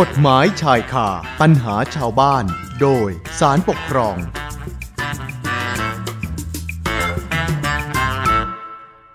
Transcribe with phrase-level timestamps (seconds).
[0.00, 1.08] กฎหมายชายคา
[1.40, 2.44] ปัญหาชาวบ้าน
[2.80, 3.08] โดย
[3.40, 4.16] สารปกครอง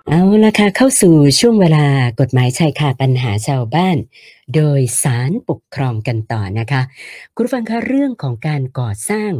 [0.09, 1.85] เอาละค่ะเข้าสู่ช่วงเวลา
[2.19, 3.97] กฎหมายชายคาปัญหาชาวบ้าน
[4.55, 6.81] โดยสารปกครองกันต่อนะคะ
[7.35, 9.31] คุณผู้ฟังคะเรื่องของการก่อสร้าง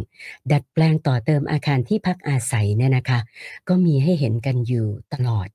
[0.52, 3.20] ดัดแปลงต่อเติมอาคารที่พักอาศัยเนี่ยนะคะ
[3.68, 5.48] ก็มีให้เห็นกันอยู่ตลอด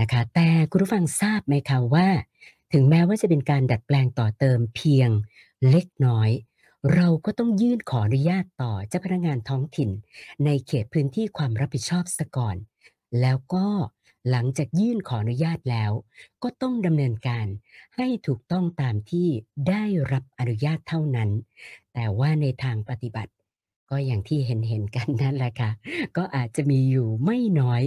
[0.00, 2.08] นะคะ แต่คุณผู้ฟังทราบไหมคะว่า
[2.72, 5.10] ถึงแม้ว่าจะเป็นการดัดแปลงต่อเติมเพียง
[5.70, 6.30] เล็กน้อย
[6.94, 9.90] เราก็ต้องยื่นขออนุญาตต่อเจ้าพนักงานท้องถิ่น
[10.44, 12.56] ในเขตพื้นที่ความรับผิดชอบซะก่อน
[13.20, 13.66] แล้วก็
[14.30, 15.92] หลังจากยื่นขออนุญาตแล้ว
[16.42, 17.46] ก็ต้องดำเนินการ
[17.96, 19.28] ให้ถูกต้องตามที่
[19.68, 21.30] ได้รับอนุญาตเท่านั้น
[21.94, 23.32] แต่ว่าในทางปฏิบัติ
[23.90, 25.70] ก็อย่างที่เห็นเห็นกันนั่นแหละค่ะ
[26.16, 27.82] ก็อาจจะมีอยู่ไม่น้อย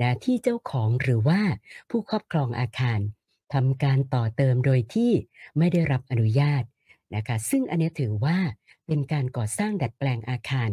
[0.00, 1.40] นะที่เจ้าของหรือว่า
[1.90, 3.00] ผู้ครอบครองอาคาร
[3.54, 5.12] ทำการต่อเติมโดยที่
[5.58, 6.62] ไม่ได้รับอนุญาต
[7.16, 8.38] นะคะซึ่งอันนี้ถือว่า
[8.86, 10.70] เป็นการก่อสร้างดัดแปลงอาคาร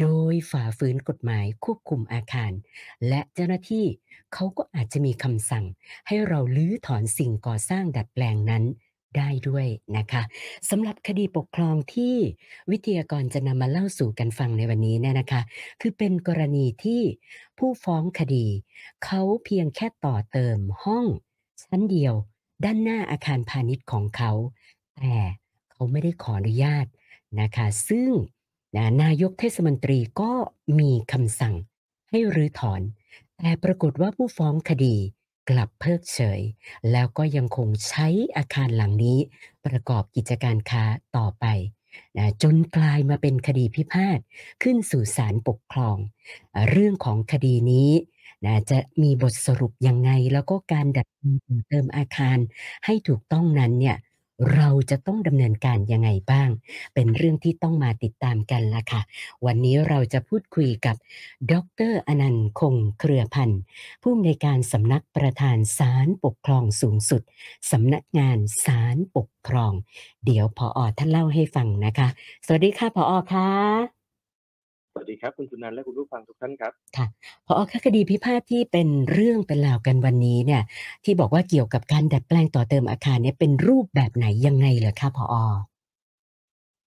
[0.00, 2.52] โดยฝ่าฝืนกฎหมายควบคุมอาคาร
[3.08, 3.86] และเจ้าหน้าที่
[4.32, 5.64] เขาก็อาจจะมีคำสั่ง
[6.06, 8.64] ให้เราลื้อถอนสิ่งก่อสร้างดัดแปลงนั้น
[9.16, 10.22] ได้ด้วยนะคะ
[10.70, 12.16] สำหรับคดีปกครองที่
[12.70, 15.42] วิทยากรจะนำมาเล่าสู่กันฟังในวันนี้เนี่ยนะคะ
[15.80, 17.02] คือเป็นกรณีที่
[17.58, 18.46] ผู้ฟ้องคดี
[19.04, 21.06] เขาเพียงแค่ต่อเติมห้อง
[21.64, 22.14] ชั้นเดียว
[22.64, 24.32] ด้านหน้าอาคารพาณิชย์ของเขา
[24.96, 25.16] แต่
[25.70, 26.86] เขาไม่ได้ขออนุญาต
[27.40, 28.10] นะคะ ซึ่ง
[28.76, 30.32] นะนายกเทศมนตรีก็
[30.78, 31.54] มีคำสั่ง
[32.10, 32.80] ให้รื้อถอน
[33.38, 34.96] แต่ปรากฏว่าผู้ฟ้องคดี
[35.50, 36.40] กลับเพิกเฉย
[36.92, 39.18] แล้วก็ยังคงใช้อาคารหลังนี้
[39.66, 40.84] ประกอบกิจการค้า
[41.16, 41.46] ต่อไป
[42.18, 44.18] นะจนกลายมาเป็นคดีพิพาท
[44.62, 45.96] ขึ้นสู่ศาลปกครอง
[46.70, 47.90] เรื่องของคดีนี้
[48.44, 51.26] นะจะมีบทสรุปยังไง แล้วก็การดัดแปล
[51.56, 52.38] งเติมอาคาร
[52.84, 53.96] ให้ถูกต้องนั้นเนี่ย
[54.56, 56.48] เราจะต้องดำเนินการยังไงบ้าง
[56.94, 59.00] เป็นเรื่องที่ต้องมาติดตามกันละค่ะ
[59.46, 60.96] วันนี้เราจะพูดคุยกับ
[61.52, 61.54] ด
[61.90, 63.60] รอนันต์คงเครือพันธ์
[64.02, 67.22] ผู้อำนวยการสำนักประธานศาลปกครองสูงสุด
[67.70, 69.72] สำนักงานศาลปกครอง
[70.24, 72.08] เดี๋ยวพออท่านเล่าให้ฟังนะคะ
[72.46, 74.01] สวัสดีค่ะพออค่ะ
[75.22, 77.06] ครับ คุณสุนันท์และคุณผู้ฟังทุกท่านครับค่ะ
[77.46, 80.62] พอคะคดีพิพาทที่เป็นเรื่องเป็นราวกันวันนี้เนี่ย
[81.04, 85.36] ที่บอกว่าเกี่ยวกับการดัดแปลงต่อเติมอาคารเนี่ยเป็นรูปแบบไหนยังไงเหรอคะพออ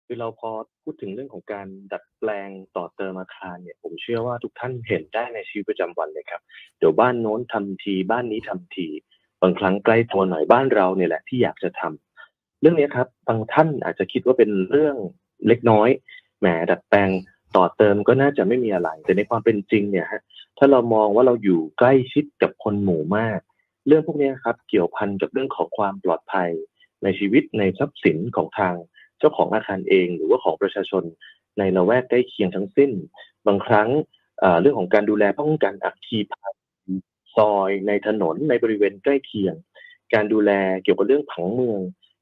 [0.06, 0.50] คือเราพอ
[0.82, 6.40] พูดถึงเรื่องของการดัดแปลงต่อเติมอาคารเนี่ย ผมเชื่อว่าทุกท่านเห็นได้ในชีวิตประจำวันเลยครับ
[6.78, 8.86] เดี๋ยวบ้านโน้นทำทีบ้านนี้ทำที
[9.42, 14.96] บางครั้งใกล้ตัวหน่อยบ้านเราเนี่ยแหละที่อยากจะทำเรื่องนี้ครับบางท่านอาจจะคิดว่าเป็นเรื่อง
[15.48, 15.88] เล็กน้อย
[16.40, 17.10] แหมดัดแปลง
[17.56, 20.22] ต่อเติมก็น่าจะไม่มีอะไร แต่ในความเป็นจริงเนี่ยฮะ
[20.58, 23.40] ถ้าเรามองว่าเราอยู่ใกล้ชิดกับคนหมู่มาก
[23.86, 26.50] เรื่องพวกนี้ครับเกี่ยวพันกับเรื่องของความปลอดภัย
[27.02, 28.74] ในชีวิตในทรัพย์สินของทาง
[29.18, 31.04] เจ้าของอาคารเอง หรือว่าของประชาชน
[31.58, 32.90] ในละแวกใกล้เคียงทั้งสิ้น
[33.46, 33.88] บางครั้ง
[34.60, 36.54] เรื่องของการดูแลป้องกันอัคคีภัย
[37.36, 39.54] ซอยในถนนในบริเวณใกล้เคียง
[40.14, 40.50] การดูแล
[40.82, 41.80] เกี่ยวกับเรื่องผังเมือง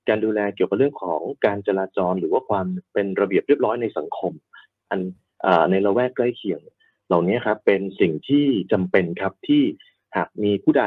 [0.09, 4.33] การดูแลเกี่ยวกับเรื่องของการจราจร หรือว่าความเป็นระเบียบเรียบร้อยในสังคม
[4.91, 5.00] อัน
[5.44, 6.60] อในละแวกใกล้เคียง
[7.09, 9.62] เหล่านี้ครับเป็นสิ่งที่จำเป็นครับที่
[10.16, 10.84] หากมีผู้ใด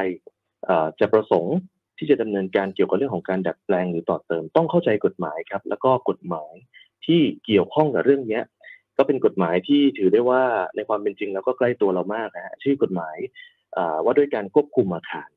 [1.00, 1.58] จะประสงค์
[1.98, 6.54] ที่จะดำเนินการเกี่ยวกับเรื่องของการดัดแปลงหรือต่อเติม ต้องเข้าใจกฎหมายครับ แล้วก็กฎหมาย
[7.06, 8.42] ที่เกี่ยวข้องกับเรื่องนี้
[8.98, 10.44] ก็เป็นกฎหมายที่ถือได้ว่า
[10.76, 13.18] ในความเป็นจริงแล้วก็ใกล้ตัวเรามากนะฮะชื่อกฎหมาย
[14.04, 15.30] ว่าด้วยการควบคุมอาคาร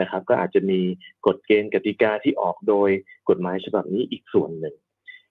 [0.00, 0.80] นะครับ ก็อาจจะมี
[1.26, 2.90] กฎเกณฑ์กติกาที่ออกโดย
[3.28, 4.74] กฎหมายฉบับนี้อีกส่วนหนึ่ง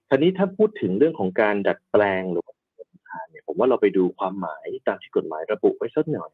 [0.08, 6.30] คราวนี้ถ้าพูดถึงเรื่องของการดัดแปลงหรือวารเนี่ยผมว่าเราไปดูความหมายตามที่กฎหมายระบุไว้สักหน่อย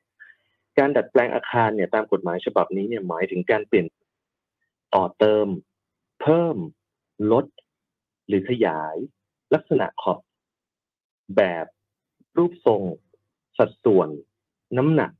[0.78, 3.86] การดัดแปลงอาคารเนี่ยตามกฎหมายฉบับนี้เนี่ยหมายถึงการเปลี่ยน
[4.94, 5.46] ต่อเติม
[6.22, 6.56] เพิ่ม
[7.32, 7.46] ลด
[8.28, 8.96] หรือขยาย
[9.54, 10.18] ลักษณะขอบ
[11.36, 11.66] แบบ
[12.36, 12.82] รูปทรง
[13.58, 14.08] สัดส่วน
[14.78, 15.12] น้ำหนัก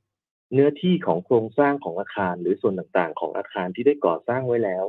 [0.53, 4.85] เนื้อที่ของโครงสร้างของอาคาร หรือส่วนต่างๆ ของอาคารที่ได้ก่อสร้างไว้แล้ว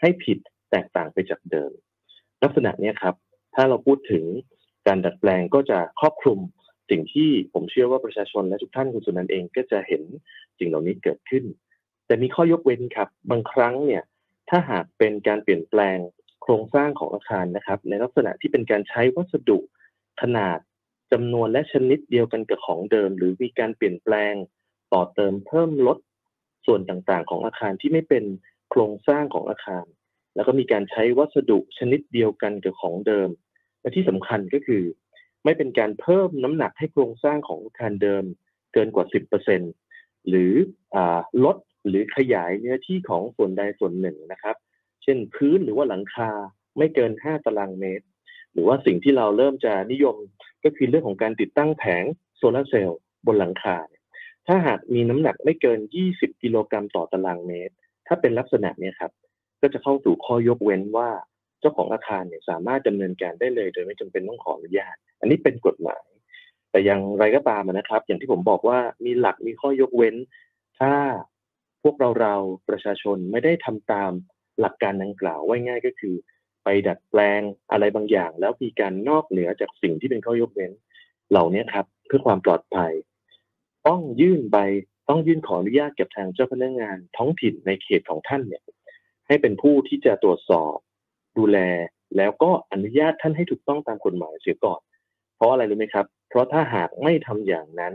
[0.00, 0.38] ให้ผิด
[0.70, 1.70] แตกต่างไปจากเดิม
[2.42, 3.14] ลักษณะนี้ครับ
[3.54, 4.24] ถ้าเราพูดถึง
[4.86, 6.38] การดัดแปลงก็จะครอบคลุม
[6.90, 10.02] สิ่งที่ผมเชื่อว่าประชาชนและทุกท่านคุณสุนันท์เองก็จะเห็น
[10.58, 11.44] สิ่งเหล่านี้เกิดขึ้น
[12.06, 14.02] แต่มีข้อยกเว้นครับ บางครั้งเนี่ย
[14.50, 15.98] ถ้าหากเป็นการเปลี่ยนแปลง
[16.42, 19.58] โครงสร้างของอาคารนะครับ ในลักษณะที่เป็นการใช้วัสดุ
[20.22, 20.58] ขนาด
[21.12, 24.34] จำนวนและชนิดเดียวกันกับของเดิม หรือมีการเปลี่ยนแปลง
[24.92, 25.98] ต่อเติมเพิ่มลด
[26.66, 28.24] ส่วนต่างๆ ของอาคารที่ไม่เป็น
[28.70, 29.84] โครงสร้างของอาคาร
[30.34, 33.28] แล้วก็มีการใช้วัสดุชนิดเดียวกันกับของเดิม
[33.86, 34.82] และที่สำคัญก็คือ
[35.44, 38.24] ไม่เป็นการเพิ่มน้ำหนักให้โครงสร้างของอาคารเดิม
[38.72, 39.06] เกินกว่า
[39.66, 40.52] 10%หรือ
[40.94, 40.96] อ
[41.44, 41.56] ลด
[41.88, 44.56] หรือขยายเนื้อที่ของส่วนใดส่วนหนึ่งนะครับ
[45.02, 46.30] เช่นพื้นหรือว่าหลังคา
[46.78, 48.06] ไม่เกิน 5 ตารางเมตร
[48.52, 50.16] หรือว่าสิ่งที่เราเริ่มจะนิยม
[50.64, 52.04] ก็คือเรื่องของการติดตั้งแผง
[52.36, 53.76] โซลาร์เซลล์บนหลังคา
[54.46, 55.80] ถ้าหากมีน้ำหนักไม่เกิน
[56.10, 57.74] 20 กิโลกรัมต่อตารางเมตร
[58.06, 59.12] ถ้าเป็นลักษณะนี้ครับ
[59.60, 61.10] ก็จะเข้าสู่ข้อยกเว้นว่า
[61.66, 66.04] จ้าของอาคารเนี่ยสามารถดำเนินการได้เลย โดยไม่จำเป็นต้องขออนุญาต อันนี้เป็นกฎหมาย
[66.70, 70.14] แต่อย่างไรก็ตามนะครับ อย่างที่ผมบอกว่ามีหลักมีข้อยกเว้น
[70.78, 70.92] ถ้า
[71.82, 72.34] พวกเราเรา
[72.68, 74.10] ประชาชนไม่ได้ทำตาม
[74.60, 76.14] หลักการดังกล่าวไว้ง่ายก็คือ
[76.64, 77.40] ไปดัดแปลง
[77.70, 80.72] อะไรบางอย่าง แล้วมีการนอกเหนือจากสิ่งที่เป็นข้อยกเว้น
[81.30, 82.92] เหล่านี้ครับ เพื่อความปลอดภัย
[83.86, 84.56] ต้องยื่นใบ
[85.08, 88.62] ต้องยื่นขออนุญาตกับทางเจ้าพนักงานท้องถิ่นในเขตของท่านเนี่ย
[89.26, 90.76] ให้เป็นผู้ที่จะตรวจสอบ
[91.38, 91.58] ดูแล
[92.16, 94.80] แล้วก็อนุญาตท่านให้ถูกต้องตามกฎหมายเสียก่อน
[95.36, 97.94] เพราะอะไรรู้ไหมครับ เพราะถ้าหากไม่ทำอย่างนั้น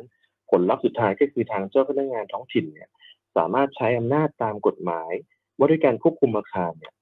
[0.49, 2.89] ผลลัพธ์สุดท้ายก็คือทางเจ้าพนักงานท้องถิ่นเนี่ย
[3.37, 5.11] สามารถใช้อำนาจตามกฎหมาย
[5.57, 6.93] ว่าด้วยการควบคุมอาคารเนี่ย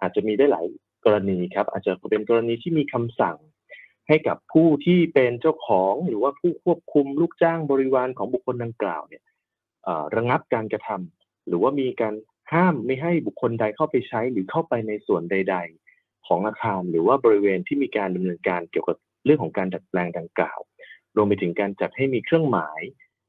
[0.00, 0.66] อาจจะมีได้หลาย
[1.04, 3.36] กรณีครับ อาจจะเป็นกรณีที่มีคำสั่ง
[4.08, 9.22] ให้กับผู้ที่เป็นเจ้าของหรือว่าผู้ควบคุมลูกจ้างบริวารของบุคคลดังกล่าวเนี่ย
[10.16, 12.14] ระงับการกระทำหรือว่ามีการ
[12.52, 15.87] ห้ามไม่ให้บุคคลใดเข้าไปใช้หรือเข้าไปในส่วนใดๆ
[16.28, 20.58] ของอาคารหรือว่าบริเวณที่มีการดำเนินการเกี่ยวกับเรื่องของการดัดแปลงดังกล่าว
[21.16, 22.80] รวมไปถึงการจัดให้มีเครื่องหมาย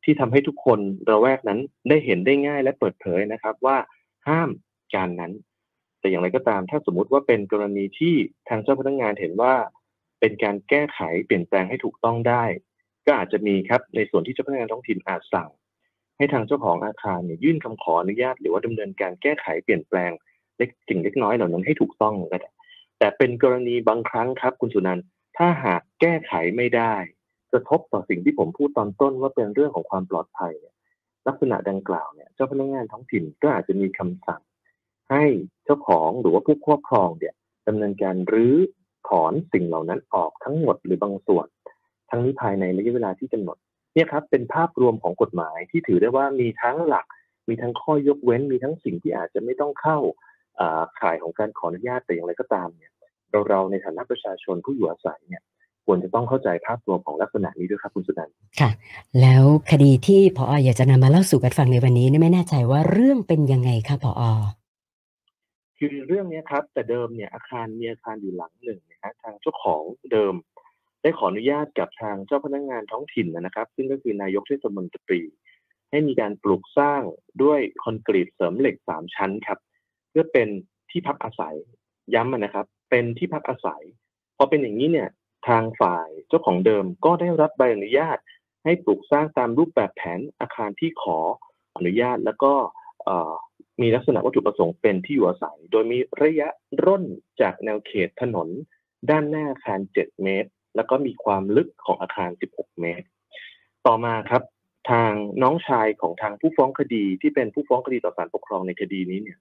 [0.03, 0.79] ที่ทำให้ทุกคน
[1.09, 1.59] ระแวกนั้น
[1.89, 3.77] ได้เห็นได้ง่ายและเปิดเผยนะครับว่า
[4.27, 4.49] ห้าม
[4.95, 5.33] การนั้น
[5.99, 8.15] แต่อย่างไรก็ตามถ้าสมมุติว่าเป็นกรณีที่
[8.49, 9.53] ทางเจ้าพนักงานเห็นว่า
[10.19, 12.43] เป็นการแก้ไขเปลี่ยนแปลงให้ถูกต้องได้
[13.05, 15.49] ก็อาจจะมีครับในส่วนที่เจ้าพนักงานท้องถิ่นอาจสั่ง
[16.17, 20.11] ให้ทางเจ้าของอาคารเนี่ยยื่นคำขออนุญาต หรือว่าดำเนินการแก้ไขเปลี่ยนแปลง
[20.57, 22.49] เล็กสิ่งเล็กน้อยเหล่านั้นให้ถูกต้องก็ได้
[22.99, 25.05] แต่เป็นกรณีบางครั้งครับ คุณสุนันท์
[25.37, 26.95] ถ้าหากแก้ไขไม่ได้
[27.51, 30.75] กระทบต่อสิ่งที่ผมพูดตอนต้นว่าเป็นเรื่องของความปลอดภัยเนี่ย
[31.27, 34.41] ลักษณะดังกล่าวเนี่ยเจ้าพนักงานท้องถิ่นก็อาจจะมีคำสั่ง
[35.11, 35.23] ให้
[35.65, 37.33] เจ้าของหรือว่าผู้ครอบครองเนี่ย
[37.67, 38.55] ดำเนินการรื้อ
[39.07, 41.47] ถอนสิ่งเหล่านั้นออกทั้งหมดหรือบางส่วน
[42.09, 43.57] ทั้งนี้ภายในระยะเวลาที่กำหนด
[43.93, 47.05] เนี่ยครับเป็นภาพรวมของกฎหมายที่ถือได้ว่ามีทั้งหลัก
[47.47, 49.97] มีทั้งข้อยกเว้น มีทั้งสิ่งที่อาจจะไม่ต้องเข้า
[50.99, 52.91] ข่ายของการขออนุญาตแต่อย่างไรก็ตามเนี่ย
[53.31, 55.43] เราเราในฐานะประชาชนผู้อยู่อาศัยเนี่ย
[55.85, 58.69] ควรจะต้องเข้าใจภาพรวมของลักษณะนี้ด้วยครับคุณสุนันท์ค่ะ
[59.21, 64.23] แล้วคดีที่พออยากจะนำมาเล่าสู่กันฟังในวันนี้ไม่แน่ใจว่าเรื่องเป็นยังไงคะพอ
[65.79, 69.81] คือเรื่องนี้ครับ แต่เดิมเนี่ยอาคารมีอาคารอยู่หลังหนึ่งนะฮะทางเจ้าของ
[70.11, 70.33] เดิม
[71.01, 75.21] ได้ขออนุญาตกับทางเจ้าพนักงานท้องถิ่นนะครับ ซึ่งก็คือนายกเทศมนตรี
[75.91, 77.01] ให้มีการปลูกสร้าง
[77.43, 80.49] ด้วยคอนกรีตเสริมเหล็กสามชั้นครับเพื่อเป็น
[80.91, 81.55] ที่พักอาศัย
[82.13, 83.83] ย้ำนะครับ เป็นที่พักอาศัย
[84.37, 85.09] พอเป็นอย่างนี้เนี่ย
[85.47, 88.17] ทางฝ่ายเจ้าของเดิมก็ได้รับใบอนุญาต
[88.63, 91.19] ให้ปลูกสร้างตามรูปแบบแผนอาคารที่ขอ
[91.75, 92.53] อนุญาตแล้วก็
[93.81, 96.49] มีลักษณะวัตถุประสงค์เป็นที่อยู่อาศัย โดยมีระยะ
[96.85, 97.03] ร่น
[97.41, 98.47] จากแนวเขตถนน
[99.09, 103.05] ด้านหน้าอาคาร 7 เมตร แล้วก็มีความลึกของอาคาร 16 เมตร
[103.87, 104.43] ต่อมาครับ
[104.91, 105.11] ทาง
[105.43, 109.39] น้องชายของทางผู้ฟ้องคดีที่เป็นผู้ฟ้องคดีต่อศาลปกครองในคดีนี้เนี่ย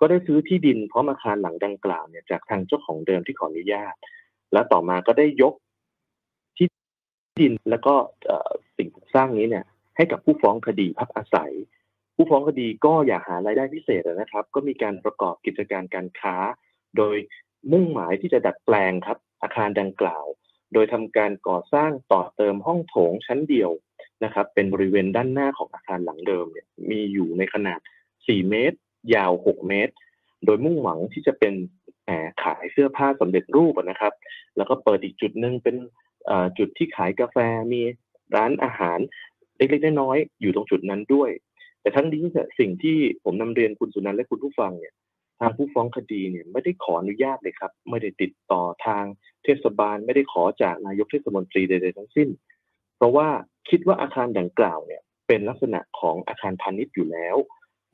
[0.00, 3.94] ก็ได้ซื้อที่ดินพร้อมอาคารหลังดังกล่าวเนี่ยจากทางเจ้าของเดิมที่ขออนุญาต
[4.52, 5.54] และต่อมาก็ได้ยก
[6.56, 6.68] ที่
[7.40, 7.94] ดินแล้วก็
[8.76, 9.64] สิ่งสร้างนี้เนี่ย
[9.96, 11.52] ให้กับผู้ฟ้องคดีพักอาศัย
[12.16, 16.36] ผู้ฟ้องคดีก็อยากหารายได้พิเศษนะครับ ก็มีการประกอบกิจการการค้า
[16.96, 17.16] โดย
[17.72, 20.24] มุ่งหมายที่จะดัดแปลงครับ อาคารดังกล่าว
[20.72, 23.70] โดยทำการก่อสร้างต่อเติมห้องโถงชั้นเดียว
[24.24, 27.80] นะครับ เป็นบริเวณด้านหน้าของอาคารหลังเดิมเนี่ยมีอยู่ในขนาด
[28.14, 28.78] 4 เมตร
[29.14, 29.94] ยาว 6 เมตร
[30.44, 31.54] โดยมุ่งหวังที่จะเป็น
[32.06, 34.12] แขายเสื้อผ้าสำเร็จรูปนะครับ
[34.56, 35.76] แล้วก็เปิดอีกจุดหนึ่งเป็น
[36.58, 37.36] จุดที่ขายกาแฟ
[37.72, 37.82] มี
[38.36, 38.98] ร้านอาหาร
[39.56, 41.30] เล็กๆน้อยๆอยู่ตรงจุดนั้นด้วย
[41.80, 44.94] แต่ทั้งนี้เนี่ยสิ่งที่ผมนำเรียนคุณสุนันและคุณผู้ฟังเนี่ย
[45.40, 49.04] ทางผู้ฟ้องคดีเนี่ยไม่ได้ขออนุญาตเลยครับ ไม่ได้ติดต่อทาง
[49.44, 52.28] เทศบาล ไม่ได้ขอจากนายกเทศมนตรีใดๆทั้งสิ้น
[52.96, 53.28] เพราะว่า
[53.70, 57.36] คิดว่าอาคารดังกล่าวเนี่ยเป็นลักษณะของอาคารพาณิชย์อยู่แล้ว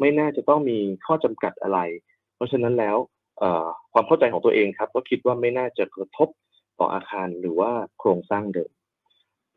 [0.00, 1.78] ไม่น่าจะต้องมีข้อจำกัดอะไร
[2.36, 2.96] เพราะฉะนั้นแล้ว
[3.92, 6.28] ความเข้าใจของตัวเองครับ ก็คิดว่าไม่น่าจะกระทบ
[6.78, 8.70] ต่ออาคารหรือว่าโครงสร้างเดิม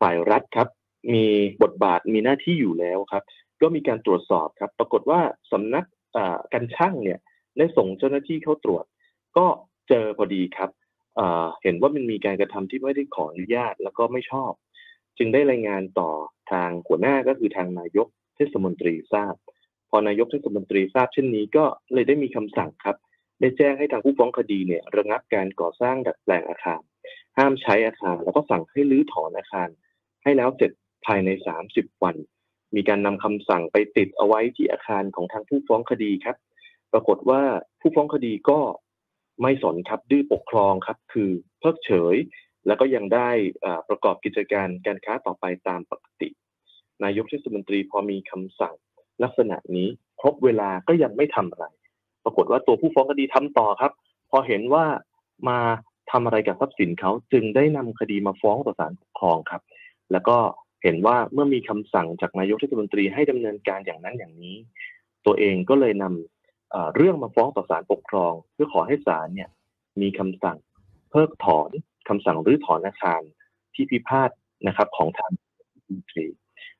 [0.00, 0.68] ฝ่ายรัฐครับ
[1.14, 1.26] มี
[1.62, 3.24] บทบาทมีหน้าที่อยู่แล้วครับ
[3.60, 5.20] ก็มีการตรวจสอบครับ ปรากฏว่า
[5.52, 5.84] สำนัก
[6.52, 7.18] การช่างเนี่ย
[7.58, 8.84] ได้ส่งเจ้าหน้าที่เข้าตรวจ
[9.36, 9.46] ก็
[9.88, 10.70] เจอพอดีครับ
[11.62, 14.52] เห็นว่ามันมีการกระทำที่ไม่ได้ขออนุญาตแล้วก็ไม่ชอบ
[15.18, 16.10] จึงได้รายงานต่อ
[16.52, 19.34] ทางหัวหน้าก็คือทางนายกเทศมนตรีทราบ
[19.90, 21.64] พอนายกเทศมนตรีทราบเช่นนี้ก็
[21.94, 22.96] เลยได้มีคำสั่งครับ
[23.40, 26.80] ได้แจ้งให้ทางผู้ฟ้องคดีเนี่ยระงับการก่อสร้างดัดแปลงอาคาร
[27.38, 29.68] ห้ามใช้อาคาร แล้วก็สั่งให้รื้อถอนอาคาร
[30.22, 30.72] ให้แล้วเสร็จ
[31.06, 31.30] ภายใน
[31.66, 32.16] 30 วัน
[32.76, 36.36] มีการนำคำสั่งไปติดเอาไว้ที่อาคารของทางผู้ฟ้องคดีครับ
[36.92, 37.42] ปรากฏว่า
[37.80, 38.58] ผู้ฟ้องคดีก็
[39.42, 41.30] ไม่สนครับดื้อปกครองครับ คือ
[41.60, 42.16] เพิกเฉย
[42.66, 43.30] แล้วก็ยังได้
[43.88, 46.28] ประกอบกิจการการค้าต่อไปตามปกติ
[47.04, 48.74] นายกเทศมนตรีพอมีคำสั่ง
[49.22, 49.88] ลักษณะนี้
[50.20, 51.66] ครบเวลาก็ยังไม่ทำอะไร
[52.24, 53.92] ปรากฏว่าตัวผู้ฟ้องคดีทำต่อครับ
[54.30, 54.84] พอเห็นว่า
[55.48, 55.58] มา
[56.10, 59.62] ทำอะไรกับทรัพย์สินเขาจึงได้นำคดีมาฟ้องต่อศาลปกครองครับ
[60.12, 60.36] แล้วก็
[60.82, 64.56] เห็นว่าเมื่อมีคำสั่งจากนายกเทศมนตรีให้ดำเนินการอย่างนั้นอย่างนี้
[65.26, 69.50] ตัวเองก็เลยนำเรื่องมาฟ้องต่อศาลปกครอง เพื่อขอให้ศาลเนี่ย
[70.00, 70.58] มีคำสั่ง
[71.10, 71.70] เพิกถอน
[72.08, 73.20] คำสั่งรื้อถอนอาคาร
[73.74, 74.30] ที่พิพาท
[74.66, 75.30] นะครับของทาง
[75.88, 76.26] มนตรี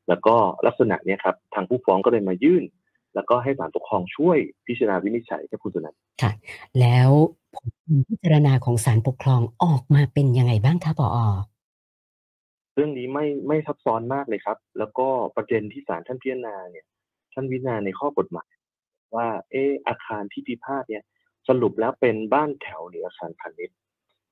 [0.09, 0.35] แล้วก็
[0.67, 2.65] ลักษณะนี้ครับทางผู้ฟ้องก็เลยมายื่น
[3.15, 6.33] แล้วก็ให้ศาลปกครองช่วยพิจารณาวินิจฉัยกับคุณสุนันท์ค่ะ
[6.81, 7.11] แล้ว
[7.55, 7.57] ผ
[7.97, 11.19] ลพิจารณาของศาลปกครองออกมาเป็นยังไงบ้างคะปอ
[12.75, 16.87] เรื่องนี้ไม่ไม่ซับซ้อนมากเลยครับ แล้วก็ประเด็นที่ศาลท่านพิจารณาเนี่ย
[17.33, 18.51] ท่านวิจารณาในข้อกฎหมาย
[19.17, 21.03] ว่าเอออาคารที่พิพาทเนี่ย
[21.49, 23.77] สรุปแล้วเป็นบ้านแถวหรืออาคารพาณิชย์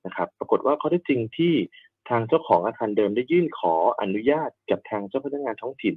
[0.05, 1.53] นะครับ ปรากฏว่าข้อที่จริงที่
[2.09, 5.95] ทางเจ้าของอาคารเดิมได้ยื่นขออนุญาตกับทางเจ้าพนักงานท้องถิ่น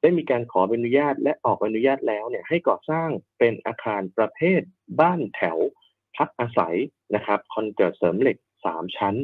[0.00, 4.60] ได้มีการขออนุญาตและออกอนุญาตแล้วเนี่ยให้ก่อสร้างเป็นอาคารประเภท
[5.00, 5.58] บ้านแถว
[6.16, 6.76] พักอาศัย
[7.14, 9.14] นะครับคอนกรีตเสริมเหล็กสามชั้น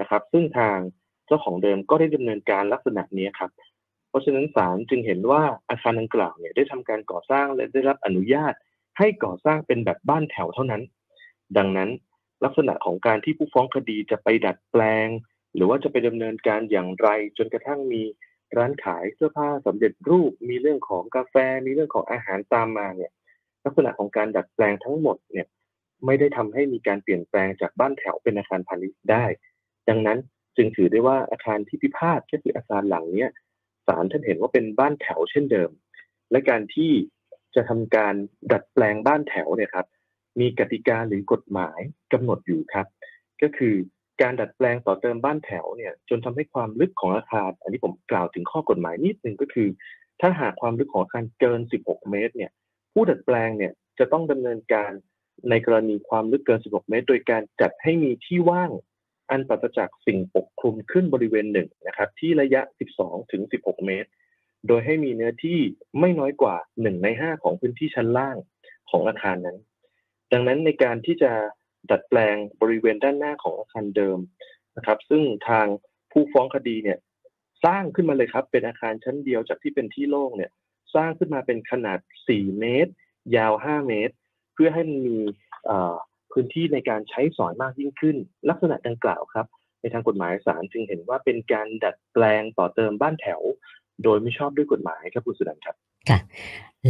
[0.00, 0.78] นะครับ ซึ่งทาง
[1.26, 3.50] เจ้าของเดิมก็ได้ดำเนินการลักษณะนี้ครับ
[4.08, 8.52] เพราะฉะนั้นศาลจึงเห็นว่าอาคารดังกล่าวเนี่ยได้ทำการก่อสร้างและได้รับอนุญาต
[8.98, 10.82] ให้ก่อสร้างเป็นแบบบ้านแถวเท่านั้น
[11.56, 11.90] ดังนั้น
[12.44, 15.08] ลักษณะของการที่ผู้ฟ้องคดีจะไปดัดแปลง
[15.54, 18.02] หรือว่าจะไปดำเนินการอย่างไร จนกระทั่งมี
[18.56, 21.34] ร้านขายเสื้อผ้าสำเร็จรูป มีเรื่องของกาแฟ
[21.66, 23.12] มีเรื่องของอาหารตามมาเนี่ย
[23.64, 25.46] ลักษณะของการดัดแปลงทั้งหมดเนี่ย
[26.06, 29.24] ไม่ได้ทำให้มีการเปลี่ยนแปลงจากบ้านแถวเป็นอาคารพาณิชย์ได้
[29.88, 30.18] ดังนั้น
[30.56, 33.30] จึงถือได้ว่าอาคารที่พิพาทก็คืออาคารหลังเนี้ย
[33.86, 35.70] ศาลท่านเห็นว่าเป็นบ้านแถวเช่นเดิม
[36.30, 36.92] และการที่
[37.54, 38.14] จะทำการ
[38.52, 39.86] ดัดแปลงบ้านแถวเนี่ยครับ
[40.40, 41.78] มีกติกาหรือกฎหมาย
[42.12, 42.86] กำหนดอยู่ครับ
[43.42, 43.74] ก็คือ
[44.22, 49.68] การดัดแปลงต่อเติมบ้านแถวเนี่ยจนทำให้ความลึกของอาคาร อันนี้ผมกล่าวถึงข้อกฎหมายนิดนึงก็คือ
[50.20, 52.50] ถ้าหากความลึกของอาคารเกิน 16 เมตรเนี่ย
[52.92, 54.92] ผู้ดัดแปลงเนี่ยจะต้องดำเนินการ
[55.50, 58.70] ในกรณีความลึกเกิน 16 เมตร โดยการจัดให้มีที่ว่าง
[59.30, 62.60] อันปราศจากสิ่งปกคลุมขึ้นบริเวณหนึ่งนะครับที่ระยะ
[62.96, 64.08] 12 ถึง 16 เมตร
[64.68, 65.58] โดยให้มีเนื้อที่
[66.00, 68.36] ไม่น้อยกว่า 1 ใน 5 ของพื้นที่ชั้นล่าง
[68.90, 69.58] ของอาคารนั้น
[70.32, 71.32] ดังนั้นในการที่จะ
[71.90, 74.18] ดัดแปลงบริเวณด้านหน้าของอาคารเดิม
[74.76, 75.66] นะครับ ซึ่งทาง
[76.12, 76.98] ผู้ฟ้องคดีเนี่ย
[77.64, 80.50] สร้างขึ้นมาเลยครับ เป็นอาคารชั้นเดียวจากที่เป็นที่โล่งเนี่ย
[80.94, 82.92] สร้างขึ้นมาเป็นขนาด 4 เมตร
[83.36, 84.14] ยาว 5 เมตร
[84.54, 85.18] เพื่อให้มันมี
[86.32, 88.16] พื้นที่ในการใช้สอยมากยิ่งขึ้น
[88.48, 89.46] ลักษณะดังกล่าวครับ
[89.80, 93.42] ในทางกฎหมายศาลจึงเห็นว่าเป็นการดัดแปลงต่อเติมบ้านแถว
[94.04, 95.76] โดยไม่ชอบด้วยกฎหมายครับคุณสุนันท์ครับ
[96.08, 96.18] ค่ะ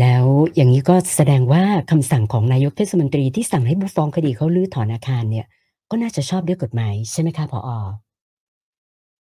[0.01, 5.47] แล้วอย่างนี้ก็แสดงว่าคำสั่งของนายกเทศมนตรีที่สั่งให้ผู้ฟ้องคดีเขาลื้อถอนอาคารเนี่ย
[5.91, 7.71] ก็น่าจะชอบด้วยกฎหมายใช่ไหมคะพออ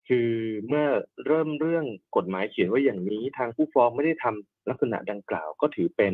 [0.08, 0.32] คือ
[0.68, 0.88] เมื่อ
[1.25, 1.86] เริ่มเรื่อง
[2.18, 6.13] กฎหมายเขียนว่าอย่างนี้ทางผู้ฟ้องไม่ได้ทำลักษณะดังกล่าว ก็ถือเป็น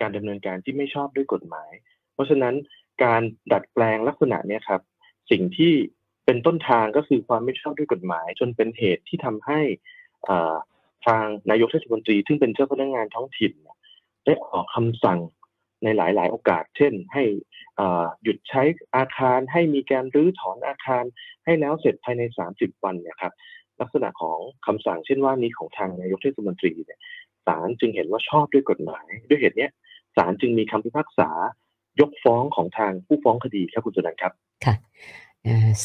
[0.00, 1.70] การดำเนินการที่ไม่ชอบด้วยกฎหมาย
[2.14, 2.54] เพราะฉะนั้น
[3.04, 4.80] การดัดแปลงลักษณะนี้ครับ
[5.30, 5.72] สิ่งที่
[6.24, 9.60] เป็นต้นทางก็คือความไม่ชอบด้วยกฎหมาย จนเป็นเหตุที่ทำให้
[11.06, 13.52] ทางนายกเทศมนตรี ซึ่งเป็นเจ้าพนักงานท้องถิ่น
[14.24, 15.20] ได้ออกคำสั่ง
[15.84, 17.24] ในหลาย ๆ โอกาส เช่น ให้
[18.22, 18.62] หยุดใช้
[18.96, 21.04] อาคาร ให้มีการรื้อถอนอาคาร
[21.44, 22.22] ให้แล้วเสร็จภายใน
[22.54, 23.32] 30 วันเนี่ยครับ
[23.80, 27.00] ลักษณะของคำสั่งเช่นว่านี้ของทางนายกเทศมนตรีเนี่ย
[27.46, 29.68] ศาลจึงเห็นว่าชอบด้วยกฎหมาย ด้วยเหตุนี้
[30.16, 31.30] ศาลจึงมีคำพิพากษา
[32.00, 34.32] ยกฟ้องของทางผู้ฟ้องคดีครับคุณจุนันครับ
[34.64, 34.74] ค่ะ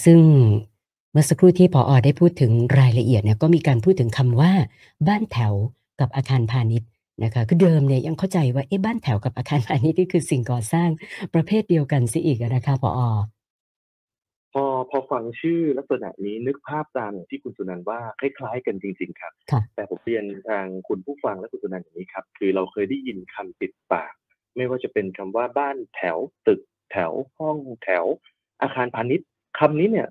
[0.03, 0.19] ซึ่ง
[1.17, 4.51] มื่อสักครู่ที่พออได้พูดถึงรายละเอียดเนี่ยก็มีการพูดถึงคำว่า
[5.07, 5.53] บ้านแถว
[5.99, 6.89] กับอาคารพาณิชย์
[7.23, 10.89] นะคะคือเดิมเนี่ยยังเข้าใจว่าเอ๊ะบ้านแถวกับอาคารพาณิชย์นี่คือสิ่งก่อสร้าง
[11.33, 13.01] ประเภทเดียวกันสิอีกนะคะพออ
[14.53, 19.33] พอพอฟังชื่อลักษณะนี้นึกภาพตามอย่างที่คุณสุนันว่าคล้ายๆ กันจริง ๆ ครับ
[19.75, 24.13] แต่ผมเรียนทางคุณผู้ฟังและคุณสุนันอย่างนี้ครับคือเราเคยได้ยินคำติดปาก
[24.55, 26.17] ไม่ว่าจะเป็นคำว่าบ้านแถว
[26.47, 28.05] ตึกแถวห้องแถว
[28.61, 29.27] อาคารพาณิชย์
[29.59, 30.07] คำนี้เนี่ย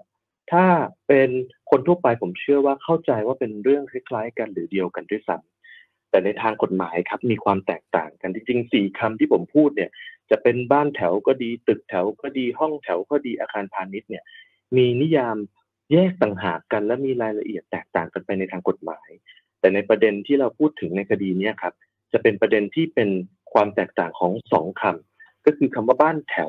[0.54, 0.68] ถ้า
[1.08, 1.30] เป็น
[1.70, 9.90] คนทั่วไปผมเชื่อว่าเข้าใจว่าเป็นเรื่องคล้ายๆกันหรือเดียวกันด้วยซ้ำแต่ในทางกฎหมายครับมีความแตกต่างกันจริงๆสี่คำที่ผมพูดเนี่ย
[10.30, 14.25] จะเป็นบ้านแถวก็ดี ตึกแถวก็ดีห้องแถวก็ดีอาคารพาณิชย์เนี่ย
[14.76, 15.37] มีนิยาม
[15.92, 19.08] แยกต่างหากกันและมีรายละเอียดแตกต่างกันไปในทางกฎหมาย
[19.61, 21.75] แต่ในประเด็นที่เราพูดถึงในคดีนี้ครับ
[22.12, 23.08] จะเป็นประเด็นที่เป็น
[23.52, 26.49] ความแตกต่างของสองคำก็คือคำว่าบ้านแถว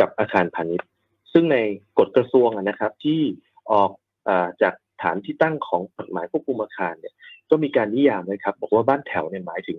[0.00, 0.88] กับอาคารพาณิชย์
[1.32, 1.58] ซึ่งใน
[1.98, 3.20] กฎกระทรวงนะครับที่
[3.72, 3.90] ออก
[4.62, 7.14] จากฐานที่ตั้งของกฎหมายควบคุมอาคารเนี่ย
[7.50, 9.78] ก็มีการนิยามเลยครับ บอกว่าบ้านแถวเนี่ยหมายถึง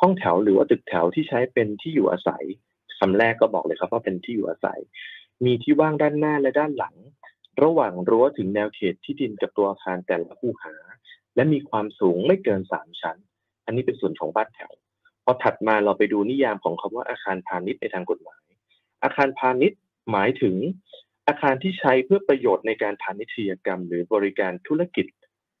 [0.00, 2.44] ห้องแถวหรือว่าตึกแถวที่ใช้เป็นที่อยู่อาศัย
[2.98, 4.80] คำแรกก็บอกเลยครับว่าเป็นที่อยู่อาศัย
[5.44, 6.96] มีที่ว่างด้านหน้าและด้านหลัง
[7.62, 10.74] ระหว่างรั้วถึงแนวเขตที่ดินกับตัวอาคารแต่ละคูหา
[11.34, 13.16] และมีความสูงไม่เกินสามชั้น
[13.64, 14.72] อันนี้เป็นส่วนของบ้านแถว
[15.24, 18.44] พอถัดมาเราไปดูนิยามของคำว่าอาคารพาณิชย์ในทางกฎหมาย
[19.02, 19.80] อาคารพาณิชย์
[20.10, 20.56] หมายถึง
[21.26, 25.06] อาคารที่ใช้เพื่อประโยชน์ในการพาณิชยกรรม หรือบริการธุรกิจ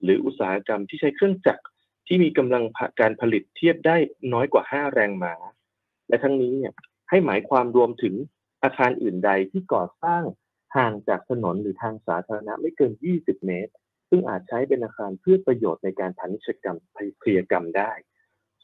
[0.02, 1.64] หรืออุตสาหกรรมที่ใช้เครื่องจักร
[2.06, 2.64] ที่มีกำลัง
[3.00, 3.96] การผลิตเทียบได้
[4.32, 5.34] น้อยกว่า 5 แรงม้า
[6.08, 6.72] และทั้งนี้เนี่ย
[7.10, 8.14] ให้หมายความรวมถึง
[8.62, 10.24] อาคารอื่นใดที่ก่อสร้าง
[10.76, 13.72] ห่างจากถนนหรือทางสาธารณะไม่เกิน 20 เมตร
[14.08, 16.78] ซึ่งอาจใช้เป็นอาคารเพื่อประโยชน์ในการพาณิชยกรรม
[17.22, 17.92] พยกรรมได้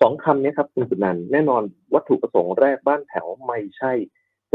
[0.01, 1.63] สองคำนี้ครับคุณสุนันแน่นอน
[1.95, 3.93] วัตถุประสงค์แรกบ้านแถวไม่ใช่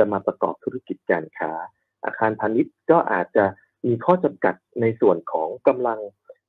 [0.02, 1.52] จะมาประกอบธุรกิจการค้า
[2.06, 3.46] อาคารพาณิชย์ก็อาจจะ
[3.88, 6.00] มีข้อจำกัดในส่วนของกำลัง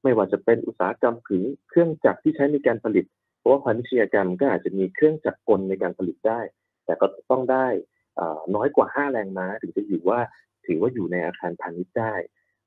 [0.03, 3.05] ไม่ว่าจะเป็นอุตสาหกรรมถึงเครื่องจักรที่ใช้ในการผลิต
[3.39, 6.41] เพราะว่าพาณิชยกรรมก็อาจจะมีเครื่องจักรกลในการผลิตได้
[6.85, 7.67] แต่ก็ต้องได้
[8.55, 10.21] น้อยกว่า 5 แรงม้า ถึงจะอยู่ว่า
[10.67, 12.15] ถือว่าอยู่ในอาคารพาณิชย์ได้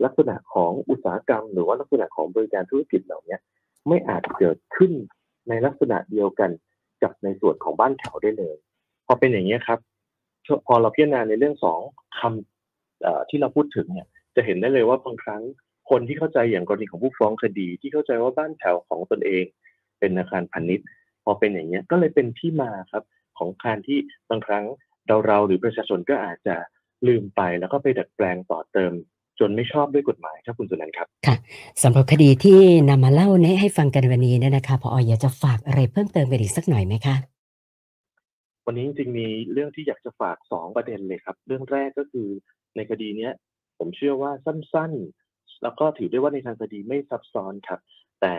[0.03, 3.37] ลักษณะของอุตสาหกรรม หรือว่าลักษณะของบริการธุรกิจเหล่านี้
[3.87, 4.91] ไม่อาจเกิดขึ้น
[5.49, 6.51] ในลักษณะเดียวกัน
[7.03, 8.55] กับในส่วนของบ้านแถวได้เลย
[9.05, 9.79] พอเป็นอย่างนี้ครับ
[10.67, 11.79] พอเราพิจารณาในเรื่องสอง
[12.19, 15.41] คำที่เราพูดถึงเนี่ยจะเห็นได้เลยว่าบางครั้ง
[15.89, 19.45] คนที่เข้าใจอย่างกรณีของผู้ฟ้องคดี ที่เข้าใจว่าบ้านแถวของตนเอง
[19.99, 20.87] เป็นอาคารพาณิชย์
[21.23, 23.03] พอเป็นอย่างนี้ก็เลยเป็นที่มาครับ
[23.37, 23.97] ของการที่
[24.29, 24.65] บางครั้ง
[25.07, 26.55] เราเราหรือประชาชนก็อาจจะ
[27.07, 28.93] ลืมไปแล้วก็ไปดัดแปลงต่อเติม
[29.39, 31.35] จนไม่ชอบด้วยกฎหมายครับคุณสุนันท์ครับค่ะ
[31.83, 32.59] สำหรับคดีที่
[32.89, 37.15] นำมาเล่าเนี้ให้ฟังกันวันนี้เนี่ยนะคะพออยากจะฝากอะไรเพิ่มเติมกันอีกสักหน่อยไหมคะ
[38.67, 42.27] วันนี้จริงๆมีเรื่องที่อยากจะฝากสองประเด็นเลยครับ เรื่องแรกก็คือ
[42.75, 43.33] ในคดีเนี้ย
[43.77, 47.79] ผมเชื่อว่าสั้นๆ แล้วก็ถือได้ว่าในทางคดีไม่ซับซ้อนครับ
[48.21, 48.35] แต่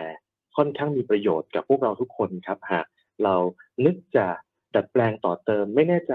[0.57, 2.85] ค่อนข้างมีประโยชน์กับพวกเราทุกคนครับหาก
[3.23, 3.35] เรา
[3.85, 4.27] นึกจะ
[4.75, 6.13] ดัดแปลงต่อเติมไม่แน่ใจ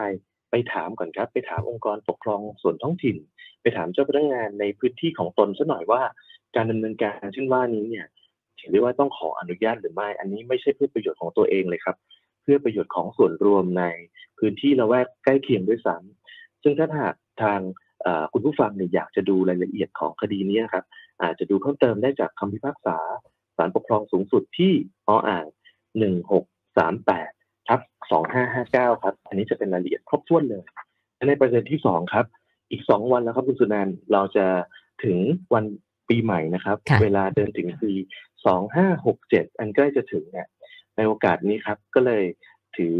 [0.50, 3.16] ไปถามก่อนครับ ไปถามองค์กรปกครองส่วนท้องถิ่น
[3.62, 6.02] ไปถามเจ้าพนักงานในพื้นที่ของตนซะหน่อยว่า
[6.56, 8.06] การดำเนินการเช่นว่านี้เนี่ย
[8.58, 11.96] ถือได้ว่าต้องขออนุญาตหรือไม่ อันนี้ไม่ใช่เพื่อประโยชน์ของตัวเองเลยครับ
[12.42, 13.84] เพื่อประโยชน์ของส่วนรวมใน
[14.38, 17.60] พื้นที่ละแวกใกล้เคียงด้วยซ้ำซึ่งถ้าหากทาง
[18.32, 20.84] คุณผู้ฟังเนี่ยอยากจะดูรายละเอียดของคดีนี้ครับ
[21.22, 22.98] อาจจะดูเพิ่มเติมได้จากคำพิพากษา
[23.56, 24.72] ศาลปกครองสูงสุดที่
[25.08, 25.46] ออ่าง
[26.56, 27.80] 1638ทับ
[28.40, 30.62] 2559 ครับ อันนี้จะเป็นรายละเอียดครบถ้วนเลย
[31.16, 32.26] และในประเด็นที่สองครับ
[32.70, 34.46] อีกสองวันแล้วครับคุณสุนันเราจะ
[35.04, 35.18] ถึง
[35.54, 35.64] วัน
[36.08, 37.92] ปีใหม่นะครับ เวลาเดินถึงปี
[38.76, 40.48] 2567 อันใกล้จะถึงเนี่ย
[40.96, 42.24] ในโอกาสนี้ครับก็เลย
[42.76, 42.96] ถือ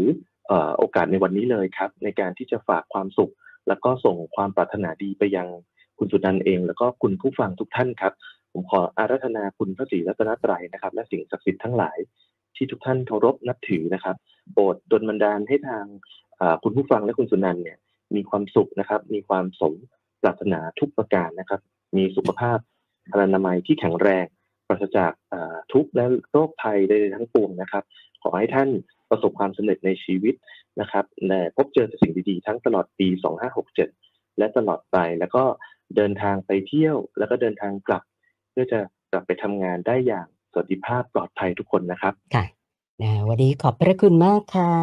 [0.77, 3.33] โอกาสในวันนี้เลยครับ ในการที่จะฝากความสุข
[3.67, 5.47] แล้วก็ส่งความปรารถนาดีไปยัง
[5.99, 8.13] คุณสุนันเอง แล้วก็คุณผู้ฟังทุกท่านครับ
[8.51, 11.97] ผมขออาราธนาคุณพระศรีรัตนตรัยนะครับ และสิ่งศักดิ์สิทธิ์ทั้งหลาย
[12.55, 14.15] ที่ทุกท่านเคารพนับถือนะครับ
[14.53, 15.85] โปรดดลบันดาลให้ทาง
[16.63, 17.77] คุณผู้ฟังและคุณสุนันเนี่ย
[18.15, 19.73] มีความสุขนะครับ มีความสม
[20.21, 21.61] ปรารถนาทุกประการนะครับ
[21.97, 22.57] มีสุขภาพ
[23.11, 24.25] พลานามัยที่แข็งแรง
[24.73, 25.11] ราศจาก
[25.73, 27.83] ทุกข์และโรคภัยใดๆทั้งปวงนะครับ
[28.23, 28.69] ขอให้ท่าน
[29.09, 30.35] ประสบความสำเร็จในชีวิต
[30.81, 33.07] นะครับและพบเจอแต่สิ่งดีๆทั้งตลอดปี
[33.73, 35.43] 2567 และตลอดไป แล้วก็
[35.95, 38.03] เดินทางไปเที่ยว แล้วก็เดินทางกลับ
[38.51, 38.79] เพื่อจะ
[39.11, 42.43] กลับไปทำงานได้อย่างสวัสดิภาพปลอดภัยทุกคนนะครับ ค่ะ
[43.01, 44.73] นะวันนี้ขอบพระคุณมากค่ะ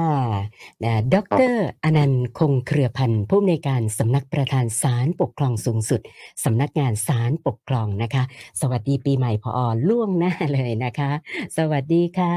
[0.84, 1.46] นะดร
[1.84, 6.00] อนันต์คงเครือพันธ์ผู้อำนวยการสำนักประธานศาลปกครองสูงสุด
[6.44, 8.22] สำนักงานศาลปกครองนะคะ
[8.60, 11.10] สวัสดีปีใหม่พอล่วงหน้าเลยนะคะ
[11.56, 12.36] สวัสดีค่ะ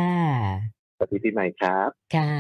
[0.96, 2.32] สวัสดีปีใหม่ครับ ค่ะ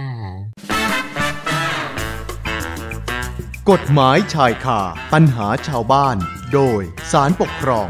[3.71, 4.81] กฎหมายชายคา
[5.13, 6.17] ปัญหาชาวบ้าน
[6.53, 7.89] โดยสารปกครอง